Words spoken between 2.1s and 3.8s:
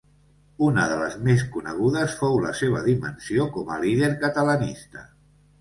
fou la seva dimensió com